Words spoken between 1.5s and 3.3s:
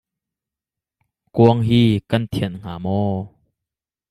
hi kan thianh hnga maw?